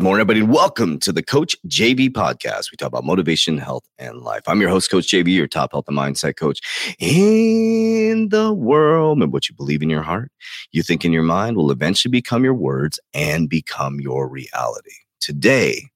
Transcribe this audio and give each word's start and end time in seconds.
morning, 0.00 0.20
everybody. 0.20 0.42
Welcome 0.42 0.98
to 1.00 1.12
the 1.12 1.22
Coach 1.22 1.56
JV 1.68 2.08
podcast. 2.08 2.70
We 2.70 2.76
talk 2.76 2.88
about 2.88 3.04
motivation, 3.04 3.58
health, 3.58 3.84
and 3.98 4.22
life. 4.22 4.42
I'm 4.46 4.60
your 4.60 4.70
host, 4.70 4.90
Coach 4.90 5.08
JV, 5.08 5.28
your 5.28 5.46
top 5.46 5.72
health 5.72 5.86
and 5.88 5.96
mindset 5.96 6.36
coach 6.36 6.60
in 6.98 8.28
the 8.30 8.52
world. 8.52 9.22
And 9.22 9.32
what 9.32 9.48
you 9.48 9.54
believe 9.54 9.82
in 9.82 9.90
your 9.90 10.02
heart, 10.02 10.32
you 10.72 10.82
think 10.82 11.04
in 11.04 11.12
your 11.12 11.22
mind 11.22 11.56
will 11.56 11.70
eventually 11.70 12.10
become 12.10 12.44
your 12.44 12.54
words 12.54 12.98
and 13.12 13.48
become 13.48 14.00
your 14.00 14.28
reality. 14.28 14.94
Today, 15.20 15.90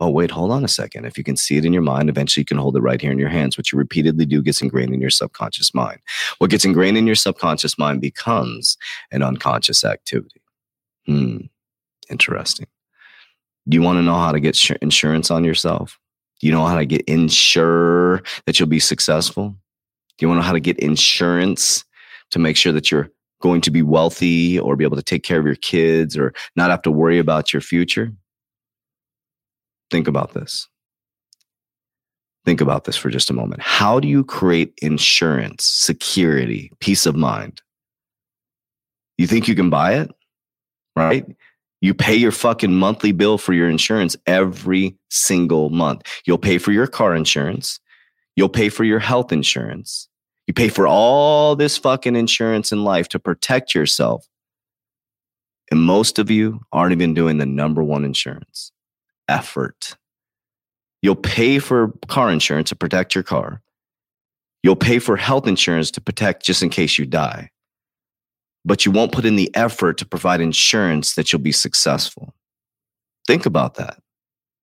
oh, 0.00 0.10
wait, 0.10 0.30
hold 0.30 0.50
on 0.50 0.64
a 0.64 0.68
second. 0.68 1.04
If 1.04 1.18
you 1.18 1.24
can 1.24 1.36
see 1.36 1.58
it 1.58 1.64
in 1.64 1.72
your 1.72 1.82
mind, 1.82 2.08
eventually 2.08 2.42
you 2.42 2.46
can 2.46 2.58
hold 2.58 2.76
it 2.76 2.80
right 2.80 3.00
here 3.00 3.12
in 3.12 3.18
your 3.18 3.28
hands. 3.28 3.58
What 3.58 3.72
you 3.72 3.78
repeatedly 3.78 4.26
do 4.26 4.42
gets 4.42 4.62
ingrained 4.62 4.94
in 4.94 5.00
your 5.00 5.10
subconscious 5.10 5.74
mind. 5.74 6.00
What 6.38 6.50
gets 6.50 6.64
ingrained 6.64 6.96
in 6.96 7.06
your 7.06 7.14
subconscious 7.14 7.78
mind 7.78 8.00
becomes 8.00 8.76
an 9.10 9.22
unconscious 9.22 9.84
activity. 9.84 10.40
Hmm 11.06 11.38
interesting. 12.10 12.66
Do 13.68 13.76
you 13.76 13.82
want 13.82 13.98
to 13.98 14.02
know 14.02 14.16
how 14.16 14.32
to 14.32 14.40
get 14.40 14.70
insurance 14.82 15.30
on 15.30 15.44
yourself? 15.44 15.98
Do 16.40 16.46
you 16.46 16.52
know 16.52 16.64
how 16.66 16.76
to 16.76 16.86
get 16.86 17.02
insure 17.02 18.22
that 18.46 18.58
you'll 18.58 18.68
be 18.68 18.80
successful? 18.80 19.56
Do 20.16 20.24
you 20.24 20.28
want 20.28 20.38
to 20.38 20.42
know 20.42 20.46
how 20.46 20.52
to 20.52 20.60
get 20.60 20.78
insurance 20.78 21.84
to 22.30 22.38
make 22.38 22.56
sure 22.56 22.72
that 22.72 22.90
you're 22.90 23.10
going 23.40 23.60
to 23.62 23.70
be 23.70 23.82
wealthy 23.82 24.58
or 24.58 24.76
be 24.76 24.84
able 24.84 24.96
to 24.96 25.02
take 25.02 25.22
care 25.22 25.38
of 25.38 25.46
your 25.46 25.54
kids 25.56 26.16
or 26.16 26.32
not 26.56 26.70
have 26.70 26.82
to 26.82 26.90
worry 26.90 27.18
about 27.18 27.52
your 27.52 27.60
future? 27.60 28.12
Think 29.90 30.08
about 30.08 30.34
this. 30.34 30.68
Think 32.44 32.60
about 32.60 32.84
this 32.84 32.96
for 32.96 33.10
just 33.10 33.30
a 33.30 33.34
moment. 33.34 33.60
How 33.60 34.00
do 34.00 34.08
you 34.08 34.24
create 34.24 34.72
insurance, 34.80 35.64
security, 35.64 36.72
peace 36.80 37.04
of 37.04 37.16
mind? 37.16 37.60
You 39.18 39.26
think 39.26 39.48
you 39.48 39.54
can 39.54 39.68
buy 39.68 39.94
it? 39.94 40.10
Right? 40.96 41.26
You 41.80 41.94
pay 41.94 42.16
your 42.16 42.32
fucking 42.32 42.74
monthly 42.74 43.12
bill 43.12 43.38
for 43.38 43.52
your 43.52 43.70
insurance 43.70 44.16
every 44.26 44.96
single 45.10 45.70
month. 45.70 46.02
You'll 46.26 46.38
pay 46.38 46.58
for 46.58 46.72
your 46.72 46.86
car 46.86 47.14
insurance. 47.14 47.78
You'll 48.34 48.48
pay 48.48 48.68
for 48.68 48.84
your 48.84 48.98
health 48.98 49.32
insurance. 49.32 50.08
You 50.46 50.54
pay 50.54 50.68
for 50.68 50.86
all 50.86 51.54
this 51.54 51.78
fucking 51.78 52.16
insurance 52.16 52.72
in 52.72 52.82
life 52.82 53.08
to 53.10 53.18
protect 53.18 53.74
yourself. 53.74 54.26
And 55.70 55.80
most 55.80 56.18
of 56.18 56.30
you 56.30 56.60
aren't 56.72 56.92
even 56.92 57.14
doing 57.14 57.38
the 57.38 57.46
number 57.46 57.84
one 57.84 58.04
insurance 58.04 58.72
effort. 59.28 59.96
You'll 61.02 61.14
pay 61.14 61.58
for 61.58 61.92
car 62.08 62.30
insurance 62.30 62.70
to 62.70 62.76
protect 62.76 63.14
your 63.14 63.22
car. 63.22 63.60
You'll 64.62 64.76
pay 64.76 64.98
for 64.98 65.16
health 65.16 65.46
insurance 65.46 65.90
to 65.92 66.00
protect 66.00 66.44
just 66.44 66.62
in 66.62 66.70
case 66.70 66.98
you 66.98 67.06
die 67.06 67.50
but 68.68 68.84
you 68.84 68.92
won't 68.92 69.12
put 69.12 69.24
in 69.24 69.36
the 69.36 69.50
effort 69.56 69.96
to 69.96 70.06
provide 70.06 70.42
insurance 70.42 71.14
that 71.14 71.32
you'll 71.32 71.40
be 71.40 71.52
successful. 71.52 72.34
Think 73.26 73.46
about 73.46 73.76
that. 73.76 73.98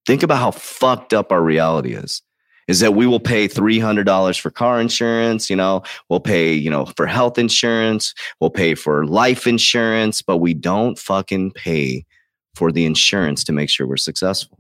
Think 0.06 0.22
about 0.22 0.38
how 0.38 0.52
fucked 0.52 1.12
up 1.12 1.32
our 1.32 1.42
reality 1.42 1.94
is. 1.94 2.22
Is 2.68 2.80
that 2.80 2.94
we 2.94 3.06
will 3.06 3.20
pay 3.20 3.48
$300 3.48 4.40
for 4.40 4.50
car 4.50 4.80
insurance, 4.80 5.50
you 5.50 5.56
know, 5.56 5.84
we'll 6.10 6.20
pay, 6.20 6.54
you 6.54 6.70
know, 6.70 6.86
for 6.98 7.06
health 7.06 7.38
insurance, 7.38 8.14
we'll 8.40 8.50
pay 8.50 8.74
for 8.74 9.06
life 9.06 9.46
insurance, 9.46 10.22
but 10.22 10.38
we 10.38 10.54
don't 10.54 10.98
fucking 10.98 11.52
pay 11.52 12.06
for 12.56 12.72
the 12.72 12.86
insurance 12.86 13.44
to 13.44 13.54
make 13.54 13.70
sure 13.70 13.88
we're 13.88 13.98
successful. 13.98 14.60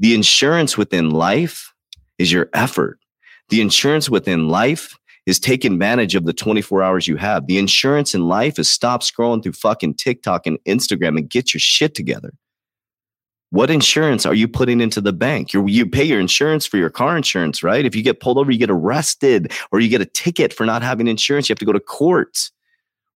The 0.00 0.14
insurance 0.14 0.76
within 0.76 1.10
life 1.10 1.72
is 2.18 2.32
your 2.32 2.50
effort. 2.52 2.98
The 3.48 3.60
insurance 3.60 4.08
within 4.08 4.48
life 4.48 4.96
is 5.26 5.40
take 5.40 5.64
advantage 5.64 6.14
of 6.14 6.26
the 6.26 6.32
24 6.32 6.82
hours 6.82 7.08
you 7.08 7.16
have. 7.16 7.46
The 7.46 7.58
insurance 7.58 8.14
in 8.14 8.28
life 8.28 8.58
is 8.58 8.68
stop 8.68 9.02
scrolling 9.02 9.42
through 9.42 9.52
fucking 9.52 9.94
TikTok 9.94 10.46
and 10.46 10.58
Instagram 10.66 11.16
and 11.18 11.28
get 11.28 11.54
your 11.54 11.60
shit 11.60 11.94
together. 11.94 12.32
What 13.50 13.70
insurance 13.70 14.26
are 14.26 14.34
you 14.34 14.48
putting 14.48 14.80
into 14.80 15.00
the 15.00 15.12
bank? 15.12 15.52
you 15.52 15.66
you 15.68 15.86
pay 15.86 16.02
your 16.02 16.18
insurance 16.18 16.66
for 16.66 16.76
your 16.76 16.90
car 16.90 17.16
insurance, 17.16 17.62
right? 17.62 17.86
If 17.86 17.94
you 17.94 18.02
get 18.02 18.20
pulled 18.20 18.36
over, 18.36 18.50
you 18.50 18.58
get 18.58 18.70
arrested 18.70 19.52
or 19.70 19.78
you 19.80 19.88
get 19.88 20.00
a 20.00 20.06
ticket 20.06 20.52
for 20.52 20.66
not 20.66 20.82
having 20.82 21.06
insurance, 21.06 21.48
you 21.48 21.52
have 21.52 21.60
to 21.60 21.64
go 21.64 21.72
to 21.72 21.80
court. 21.80 22.50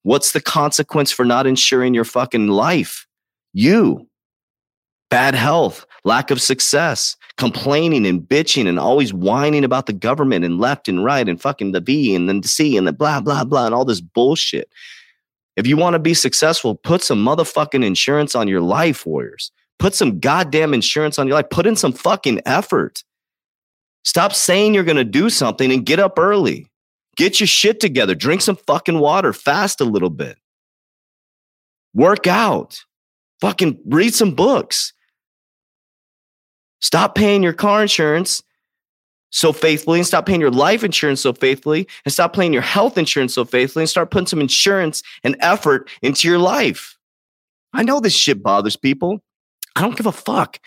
What's 0.04 0.32
the 0.32 0.40
consequence 0.40 1.10
for 1.10 1.24
not 1.24 1.46
insuring 1.46 1.92
your 1.92 2.04
fucking 2.04 2.46
life? 2.46 3.06
You 3.52 4.08
bad 5.10 5.34
health, 5.34 5.86
lack 6.04 6.30
of 6.30 6.40
success, 6.40 7.16
complaining 7.36 8.06
and 8.06 8.20
bitching 8.22 8.66
and 8.66 8.78
always 8.78 9.12
whining 9.12 9.64
about 9.64 9.86
the 9.86 9.92
government 9.92 10.44
and 10.44 10.58
left 10.58 10.88
and 10.88 11.04
right 11.04 11.28
and 11.28 11.40
fucking 11.40 11.72
the 11.72 11.80
B 11.80 12.14
and 12.14 12.28
then 12.28 12.40
the 12.40 12.48
C 12.48 12.76
and 12.76 12.86
the 12.86 12.92
blah, 12.92 13.20
blah, 13.20 13.44
blah, 13.44 13.66
and 13.66 13.74
all 13.74 13.84
this 13.84 14.00
bullshit. 14.00 14.70
If 15.56 15.66
you 15.66 15.76
want 15.76 15.94
to 15.94 15.98
be 15.98 16.14
successful, 16.14 16.76
put 16.76 17.02
some 17.02 17.24
motherfucking 17.24 17.84
insurance 17.84 18.34
on 18.34 18.46
your 18.46 18.60
life, 18.60 19.04
warriors. 19.04 19.50
Put 19.78 19.94
some 19.94 20.18
goddamn 20.20 20.74
insurance 20.74 21.18
on 21.18 21.26
your 21.26 21.36
life. 21.36 21.50
Put 21.50 21.66
in 21.66 21.76
some 21.76 21.92
fucking 21.92 22.42
effort. 22.46 23.02
Stop 24.04 24.32
saying 24.32 24.74
you're 24.74 24.84
going 24.84 24.96
to 24.96 25.04
do 25.04 25.30
something 25.30 25.72
and 25.72 25.84
get 25.84 25.98
up 25.98 26.18
early. 26.18 26.66
Get 27.16 27.40
your 27.40 27.46
shit 27.46 27.80
together. 27.80 28.14
Drink 28.14 28.40
some 28.40 28.56
fucking 28.56 28.98
water. 28.98 29.32
Fast 29.32 29.80
a 29.80 29.84
little 29.84 30.10
bit. 30.10 30.36
Work 31.94 32.26
out. 32.26 32.78
Fucking 33.40 33.78
read 33.86 34.14
some 34.14 34.34
books. 34.34 34.92
Stop 36.80 37.14
paying 37.14 37.42
your 37.42 37.52
car 37.52 37.82
insurance 37.82 38.42
so 39.30 39.52
faithfully 39.52 39.98
and 39.98 40.06
stop 40.06 40.26
paying 40.26 40.40
your 40.40 40.50
life 40.50 40.82
insurance 40.82 41.20
so 41.20 41.32
faithfully 41.32 41.86
and 42.04 42.12
stop 42.12 42.32
paying 42.34 42.52
your 42.52 42.62
health 42.62 42.96
insurance 42.96 43.34
so 43.34 43.44
faithfully 43.44 43.82
and 43.82 43.90
start 43.90 44.10
putting 44.10 44.26
some 44.26 44.40
insurance 44.40 45.02
and 45.22 45.36
effort 45.40 45.90
into 46.02 46.28
your 46.28 46.38
life. 46.38 46.96
I 47.74 47.82
know 47.82 48.00
this 48.00 48.14
shit 48.14 48.42
bothers 48.42 48.76
people. 48.76 49.20
I 49.76 49.82
don't 49.82 49.96
give 49.96 50.06
a 50.06 50.12
fuck. 50.12 50.58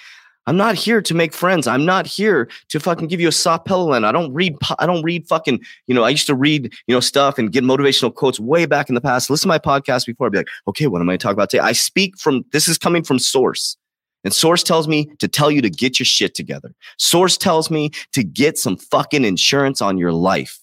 I'm 0.48 0.58
not 0.58 0.76
here 0.76 1.02
to 1.04 1.14
make 1.14 1.34
friends. 1.34 1.68
I'm 1.68 1.86
not 1.86 2.08
here 2.08 2.50
to 2.70 2.80
fucking 2.80 3.08
give 3.08 3.22
you 3.22 3.28
a 3.28 3.32
soft 3.32 3.66
pillow 3.66 3.94
And 3.94 4.06
I 4.06 4.12
don't 4.12 4.34
read. 4.34 4.56
I 4.80 4.86
don't 4.86 5.04
read 5.04 5.28
fucking. 5.28 5.60
You 5.88 5.94
know, 5.94 6.04
I 6.04 6.10
used 6.10 6.28
to 6.28 6.36
read 6.36 6.74
you 6.88 6.96
know 6.96 7.00
stuff 7.00 7.38
and 7.38 7.52
get 7.52 7.64
motivational 7.64 8.14
quotes 8.14 8.40
way 8.40 8.66
back 8.66 8.90
in 8.90 8.96
the 8.96 9.02
past. 9.02 9.30
Listen 9.30 9.44
to 9.44 9.48
my 9.50 9.60
podcast 9.60 10.08
before. 10.08 10.28
I'd 10.28 10.32
be 10.32 10.40
like, 10.40 10.50
okay, 10.68 10.88
what 10.88 11.02
am 11.02 11.10
I 11.10 11.14
to 11.14 11.18
talk 11.20 11.34
about 11.34 11.52
today? 11.52 11.62
I 11.62 11.74
speak 11.74 12.18
from. 12.18 12.44
This 12.52 12.68
is 12.68 12.78
coming 12.78 13.04
from 13.04 13.20
source. 13.20 13.78
And 14.24 14.34
source 14.34 14.64
tells 14.64 14.88
me 14.88 15.12
to 15.20 15.28
tell 15.28 15.50
you 15.50 15.62
to 15.62 15.70
get 15.70 16.00
your 16.00 16.06
shit 16.06 16.36
together. 16.36 16.74
Source 16.98 17.38
tells 17.38 17.72
me 17.72 17.92
to 18.14 18.24
get 18.24 18.58
some 18.58 18.78
fucking 18.78 19.26
insurance 19.26 19.82
on 19.82 19.98
your 19.98 20.12
life. 20.12 20.60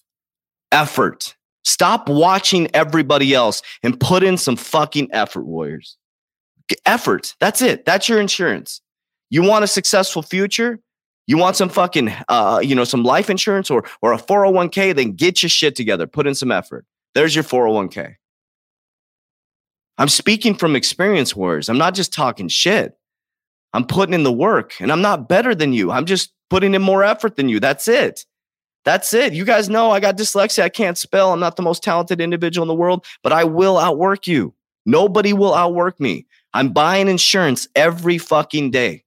Effort. 0.70 1.36
Stop 1.64 2.08
watching 2.08 2.68
everybody 2.74 3.34
else 3.34 3.62
and 3.82 3.98
put 3.98 4.22
in 4.22 4.36
some 4.36 4.56
fucking 4.56 5.08
effort, 5.12 5.44
warriors. 5.44 5.96
Effort. 6.86 7.34
That's 7.40 7.62
it. 7.62 7.84
That's 7.84 8.08
your 8.08 8.20
insurance. 8.20 8.80
You 9.30 9.42
want 9.42 9.64
a 9.64 9.68
successful 9.68 10.22
future? 10.22 10.78
You 11.26 11.36
want 11.36 11.56
some 11.56 11.68
fucking, 11.68 12.10
uh, 12.28 12.60
you 12.62 12.74
know, 12.74 12.84
some 12.84 13.02
life 13.02 13.28
insurance 13.28 13.70
or 13.70 13.84
or 14.00 14.14
a 14.14 14.18
401k? 14.18 14.94
Then 14.94 15.12
get 15.12 15.42
your 15.42 15.50
shit 15.50 15.76
together. 15.76 16.06
Put 16.06 16.26
in 16.26 16.34
some 16.34 16.50
effort. 16.50 16.86
There's 17.14 17.34
your 17.34 17.44
401k. 17.44 18.14
I'm 19.98 20.08
speaking 20.08 20.54
from 20.54 20.76
experience, 20.76 21.36
warriors. 21.36 21.68
I'm 21.68 21.76
not 21.76 21.94
just 21.94 22.12
talking 22.12 22.48
shit. 22.48 22.97
I'm 23.72 23.84
putting 23.84 24.14
in 24.14 24.22
the 24.22 24.32
work 24.32 24.74
and 24.80 24.90
I'm 24.90 25.02
not 25.02 25.28
better 25.28 25.54
than 25.54 25.72
you. 25.72 25.90
I'm 25.90 26.06
just 26.06 26.32
putting 26.50 26.74
in 26.74 26.82
more 26.82 27.04
effort 27.04 27.36
than 27.36 27.48
you. 27.48 27.60
That's 27.60 27.88
it. 27.88 28.24
That's 28.84 29.12
it. 29.12 29.34
You 29.34 29.44
guys 29.44 29.68
know 29.68 29.90
I 29.90 30.00
got 30.00 30.16
dyslexia. 30.16 30.62
I 30.62 30.68
can't 30.68 30.96
spell. 30.96 31.32
I'm 31.32 31.40
not 31.40 31.56
the 31.56 31.62
most 31.62 31.82
talented 31.82 32.20
individual 32.20 32.62
in 32.62 32.68
the 32.68 32.74
world, 32.74 33.04
but 33.22 33.32
I 33.32 33.44
will 33.44 33.76
outwork 33.76 34.26
you. 34.26 34.54
Nobody 34.86 35.34
will 35.34 35.54
outwork 35.54 36.00
me. 36.00 36.26
I'm 36.54 36.70
buying 36.70 37.08
insurance 37.08 37.68
every 37.74 38.16
fucking 38.16 38.70
day. 38.70 39.04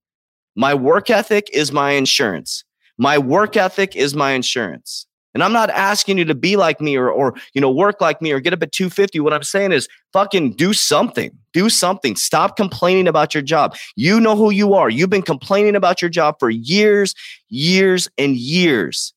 My 0.56 0.75
work 0.75 1.10
ethic 1.10 1.50
is 1.54 1.72
my 1.72 1.92
insurance. 1.92 2.64
My 2.98 3.18
work 3.18 3.57
ethic 3.57 3.96
is 3.96 4.14
my 4.14 4.31
insurance. 4.31 5.07
And 5.33 5.44
I'm 5.44 5.54
not 5.54 5.69
asking 5.69 6.18
you 6.18 6.25
to 6.25 6.36
be 6.36 6.57
like 6.57 6.81
me 6.81 6.98
or, 6.98 7.10
or, 7.10 7.33
you 7.54 7.62
know, 7.62 7.72
work 7.72 8.01
like 8.01 8.22
me 8.22 8.31
or 8.31 8.39
get 8.39 8.54
up 8.54 8.62
at 8.63 8.72
250. 8.72 9.19
What 9.22 9.33
I'm 9.33 9.44
saying 9.44 9.72
is 9.72 9.88
fucking 10.12 10.54
do 10.54 10.74
something. 10.74 11.31
Do 11.54 11.69
something. 11.69 12.16
Stop 12.16 12.57
complaining 12.57 13.07
about 13.07 13.33
your 13.33 13.44
job. 13.44 13.75
You 13.95 14.19
know 14.19 14.36
who 14.36 14.51
you 14.51 14.74
are. 14.74 14.89
You've 14.89 15.10
been 15.10 15.22
complaining 15.22 15.75
about 15.75 16.01
your 16.01 16.10
job 16.10 16.36
for 16.39 16.50
years, 16.50 17.16
years, 17.48 18.10
and 18.18 18.36
years. 18.36 19.13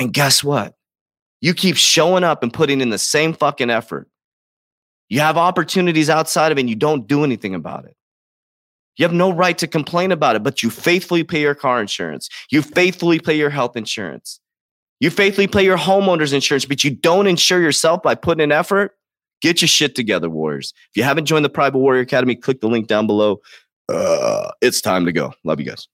And 0.00 0.12
guess 0.12 0.42
what? 0.42 0.74
You 1.40 1.52
keep 1.52 1.76
showing 1.76 2.24
up 2.24 2.42
and 2.42 2.52
putting 2.52 2.80
in 2.80 2.88
the 2.88 2.98
same 2.98 3.34
fucking 3.34 3.70
effort. 3.70 4.08
You 5.10 5.20
have 5.20 5.36
opportunities 5.36 6.08
outside 6.08 6.50
of 6.50 6.58
it 6.58 6.62
and 6.62 6.70
you 6.70 6.76
don't 6.76 7.06
do 7.06 7.24
anything 7.24 7.54
about 7.54 7.84
it. 7.84 7.94
You 8.96 9.04
have 9.04 9.12
no 9.12 9.32
right 9.32 9.56
to 9.58 9.66
complain 9.66 10.12
about 10.12 10.36
it, 10.36 10.42
but 10.42 10.62
you 10.62 10.70
faithfully 10.70 11.24
pay 11.24 11.40
your 11.40 11.54
car 11.54 11.80
insurance. 11.80 12.28
You 12.50 12.62
faithfully 12.62 13.18
pay 13.18 13.36
your 13.36 13.50
health 13.50 13.76
insurance. 13.76 14.40
You 15.00 15.10
faithfully 15.10 15.48
pay 15.48 15.64
your 15.64 15.76
homeowner's 15.76 16.32
insurance, 16.32 16.64
but 16.64 16.84
you 16.84 16.90
don't 16.90 17.26
insure 17.26 17.60
yourself 17.60 18.02
by 18.02 18.14
putting 18.14 18.42
in 18.42 18.52
effort. 18.52 18.92
Get 19.40 19.60
your 19.60 19.68
shit 19.68 19.94
together, 19.94 20.30
Warriors. 20.30 20.72
If 20.90 20.96
you 20.96 21.02
haven't 21.02 21.26
joined 21.26 21.44
the 21.44 21.50
Private 21.50 21.78
Warrior 21.78 22.02
Academy, 22.02 22.36
click 22.36 22.60
the 22.60 22.68
link 22.68 22.86
down 22.86 23.06
below. 23.06 23.40
Uh, 23.88 24.50
it's 24.62 24.80
time 24.80 25.04
to 25.04 25.12
go. 25.12 25.34
Love 25.44 25.60
you 25.60 25.66
guys. 25.66 25.88